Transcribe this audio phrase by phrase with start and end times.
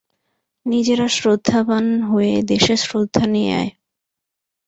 [0.65, 3.71] নিজেরা শ্রদ্ধাবান হয়ে দেশে শ্রদ্ধা নিয়ে আয়।